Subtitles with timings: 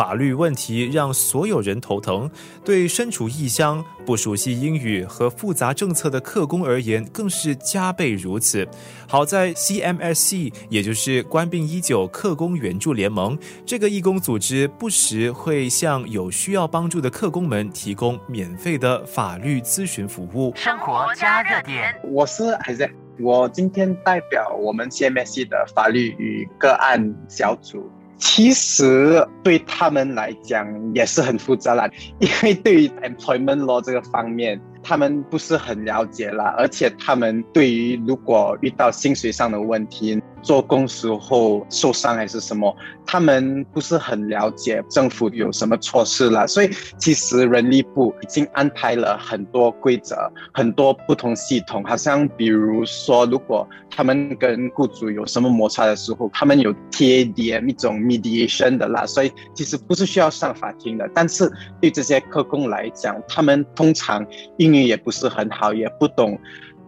[0.00, 2.30] 法律问题让所有人头疼，
[2.64, 8.66] 对身处异乡、不熟悉英语和复杂政策的客工而言更是加倍如此。
[9.06, 20.50] 好在 CMSC，也就是官病一九客工援助联盟这个义工组织，不时会向有需要帮助的客工们提供免费的法律咨询服务。
[20.56, 22.90] 生活加热点，我是海在。
[23.18, 27.86] 我今天代表我们 CMSC 的法律与个案小组。
[28.20, 31.90] 其实对他们来讲也是很复杂啦，
[32.20, 40.22] 因为对于 employment law 这个方面，他们不是很了解啦，而且他们对于如果遇到薪水上的问题。
[40.42, 42.74] 做工时候受伤还是什么？
[43.06, 50.16] 他们不是很了解政府有什么措施了，所以其实人力部已经安排了很多规则、
[50.52, 51.82] 很多不同系统。
[51.84, 61.10] 好像比如说，如果他们跟雇主有什么摩擦的时候，他们有 TADM 一种 mediation 的啦，所以其实不是需要上法庭的。
[61.14, 61.50] 但是
[61.80, 64.24] 对这些客工来讲，他们通常
[64.58, 66.38] 英语也不是很好，也不懂。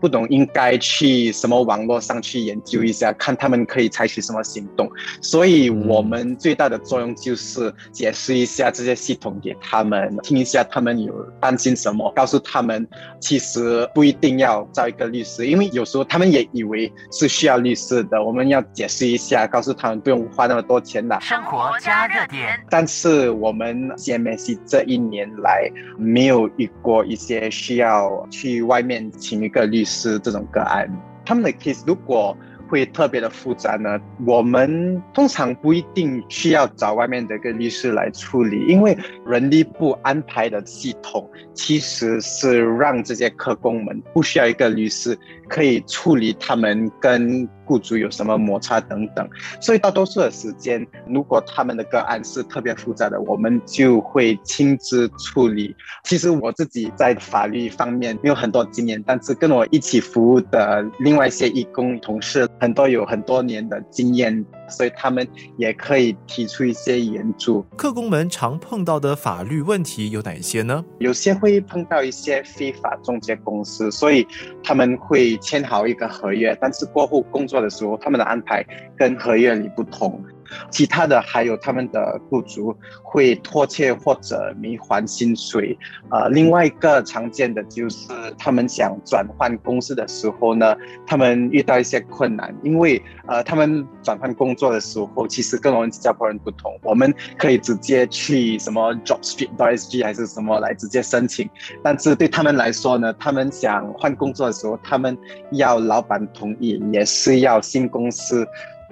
[0.00, 4.90] 不懂应该去什么网络上去研究一下，看他们可以采取什么行动。
[5.20, 12.86] 所以我们最大的作用就是解释一下这些系统给他们，听一下他们有担心什么，告诉他们
[13.20, 18.22] 其实不一定要找一个律师，因为有时候他们也以为是需要律师的。
[18.22, 21.20] 我们要解释一下，告诉他们不用花那么多钱的。
[21.20, 22.58] 生活加热点。
[22.70, 29.89] 但是我们 CMC 这一年来没有遇过一些需要去外面请一个律师。
[29.90, 30.88] 是这种个案，
[31.24, 32.36] 他们的 case 如果
[32.68, 47.48] 会特别的复杂呢，我们通常不一定需要找外面的一个律师来处理，因为人力部安排的系统其实是让这些客工们不需要一个律师，可以处理他们跟。
[47.70, 49.28] 雇主有什么摩擦等等，
[49.60, 55.76] 所以大多数的时间，如果他们的个案是特别复杂的，我们就会亲自处理。
[56.02, 67.64] 其实我自己在法律方面没有很多经验，但是跟我一起服务的另外一些义工同事，很多有很多年的经验，所以他们也可以提出一些援助。
[67.76, 70.84] 客工们常碰到的法律问题有哪一些呢？
[70.98, 74.26] 有些会碰到一些非法中介公司，所以
[74.64, 77.60] 他们会签好一个合约，但是过后工作。
[77.60, 78.64] 的时候，他们的安排
[78.96, 80.24] 跟合约里不同。
[80.70, 85.76] 其他的还有他们的雇主会拖欠或者没还薪水，
[86.10, 101.48] 呃，另外一个常见的就是他们想转换公司的时候呢，他们遇到一些困难，因为呃，他们转换工作的时候，其实跟我们新加坡人不同，我们可以直接去什么 JobStreet.sg 还是什么来直接申请，
[101.82, 105.16] 但是对他们来说呢，他们想换工作的时候，他们
[105.52, 108.46] 要老板同意，也是要新公司。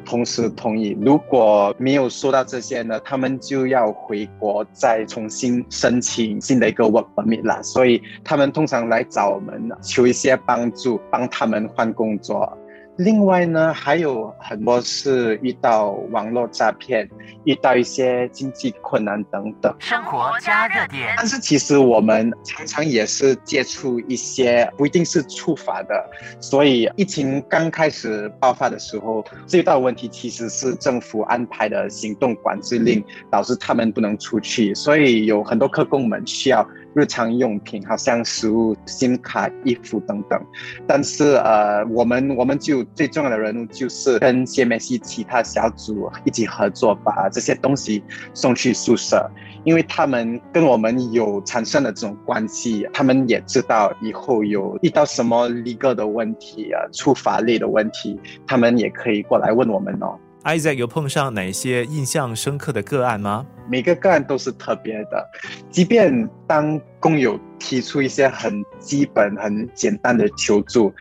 [0.04, 7.60] 同时同意，如果没有收到这些呢，他们就要回国再重新申请新的一个 work permit 啦。
[7.62, 12.56] 所以他们通常来找我们求一些帮助，帮他们换工作。
[12.98, 17.08] 另外呢，还有很多是遇到网络诈骗，
[17.44, 19.72] 遇到一些经济困难等等。
[19.78, 21.14] 生活加热点。
[21.16, 26.10] 但是其实我们常常也是接触一些不一定是触法的，
[26.40, 36.68] 所以疫情刚开始爆发的时候，最大的问题其实是政府安排的行动管制令导致他们不能出去，所以有很多客工们需要。
[36.94, 40.42] 日常用品，好像食物、SIM 卡、衣服等等，
[40.84, 48.02] 但是呃，我们我们就最重要的人物就是跟 CMC 其他小组一起合作，把这些东西
[48.34, 49.30] 送去宿舍，
[49.64, 60.18] 因为他们跟我们有产生了这种关系，他们也知道以后有遇到什么 legal 的问题啊，出法律的问题，他们也可以过来问我们哦。
[60.44, 63.44] Isaac 有碰上哪些印象深刻的个案吗？
[63.68, 65.28] 每个个案都是特别的，
[65.70, 70.92] 即便当工友提出一些很基本、很简单的求助。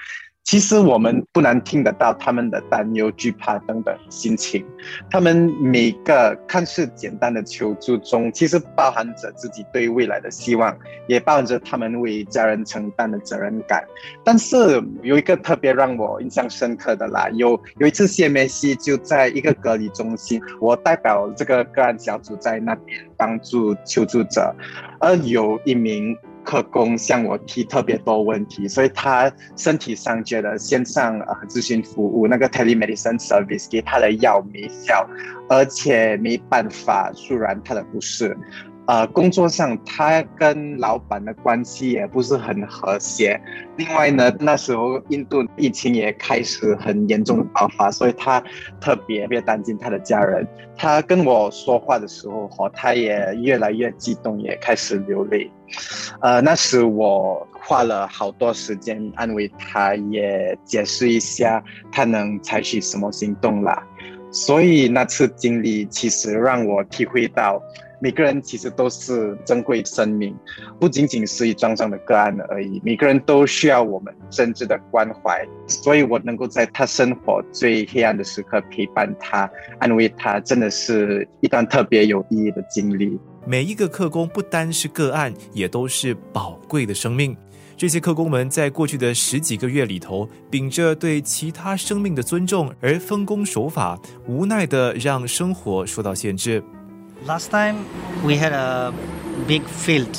[0.48, 4.66] 其实我们不难听得到他们的担忧、惧怕等等心情。
[5.12, 10.74] 他们每个看似简单的求助中，其实包含着自己对未来的希望，
[11.06, 13.84] 也包含着他们为家人承担的责任感。
[14.24, 24.56] 但是有一个特别让我印象深刻的啦，有有一次 CMC 就在一个隔离中心，我代表这个个案小组在那边帮助求助者，
[25.02, 26.18] 而有一名。
[26.48, 35.06] 客工向我提特别多问题，所以他身体上觉得线上啊咨询服务那个 telemedicine service 给他的药没效，
[35.50, 38.34] 而且没办法舒缓他的不适。
[38.88, 43.40] 呃，工作上他跟老板的关系也不是很和谐。
[43.76, 48.42] 另外呢，那时候印度疫情也开始很严重的爆发，所以他
[48.80, 50.48] 特别别担心他的家人。
[50.78, 55.52] 他跟我说话的时候，哈，他也越来越激动，也开始流泪。
[56.22, 61.62] 呃，那时我花了好多时间安慰他，也解释一下
[61.92, 63.86] 他能采取什么行动啦。
[64.32, 67.62] 所以那次经历其实让我体会到。
[68.00, 70.36] 每个人其实都是珍贵生命，
[70.80, 72.80] 不仅仅是一桩桩的个案而已。
[72.86, 79.50] 每个人都需要我们真挚的关怀，所以我能够在他生活最黑暗的时刻陪伴他、
[79.80, 83.20] 安慰他，真的是一段特别有意义的经历。
[83.46, 87.36] 每一个客工不单是个案，也都是宝贵的生命。
[87.76, 96.64] 这些客工们在过去的十几个月里头，秉着对其他生命的尊重而分工守法，无奈的让生活受到限制。
[97.26, 97.90] Last time
[98.24, 98.94] we had a
[99.48, 100.14] big field.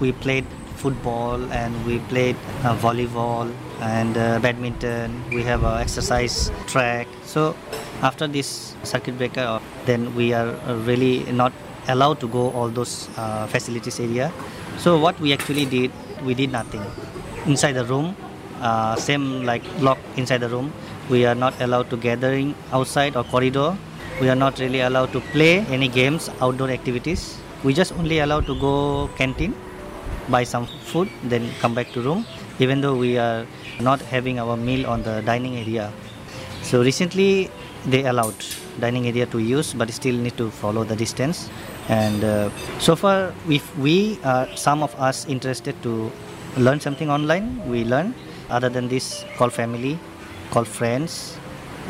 [0.00, 0.44] We played
[0.76, 3.50] football and we played uh, volleyball
[3.80, 5.24] and uh, badminton.
[5.30, 7.08] We have an exercise track.
[7.24, 7.56] So
[8.02, 11.52] after this circuit breaker, uh, then we are uh, really not
[11.88, 14.30] allowed to go all those uh, facilities area.
[14.76, 15.92] So what we actually did,
[16.24, 16.84] we did nothing
[17.46, 18.14] inside the room.
[18.60, 20.72] Uh, same like lock inside the room.
[21.08, 23.76] We are not allowed to gathering outside or corridor
[24.20, 27.38] we are not really allowed to play any games, outdoor activities.
[27.64, 29.54] We just only allowed to go canteen,
[30.28, 32.26] buy some food, then come back to room.
[32.58, 33.46] Even though we are
[33.80, 35.92] not having our meal on the dining area.
[36.62, 37.50] So recently
[37.86, 38.34] they allowed
[38.80, 41.50] dining area to use, but still need to follow the distance.
[41.88, 46.10] And uh, so far, if we are some of us interested to
[46.56, 48.14] learn something online, we learn.
[48.50, 49.98] Other than this, call family,
[50.50, 51.36] call friends,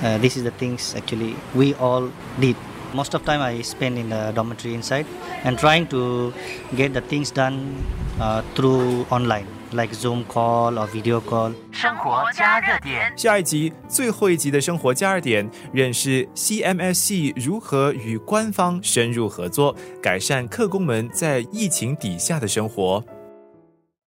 [0.04, 2.10] uh, this is the things actually we all
[2.40, 2.56] did
[2.94, 5.06] most of time i spend in the dormitory inside
[5.44, 6.34] and trying to
[6.76, 7.76] get the things done
[8.20, 23.04] uh, through online like zoom call or video call 生活加热点下一集最后一集的生活加热点认识 cmsc 如何与官方深入合作改善客工们在疫情底下的生活